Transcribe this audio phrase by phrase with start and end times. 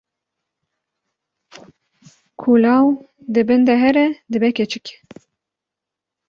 [2.39, 2.85] ku law
[3.33, 4.85] di bin de here dibe keçik